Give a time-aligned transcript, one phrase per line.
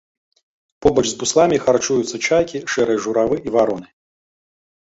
[0.85, 3.87] Побач з бусламі харчуюцца чайкі, шэрыя журавы і вароны.